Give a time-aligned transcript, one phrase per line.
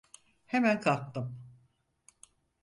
[0.45, 1.37] Hemen kalktım.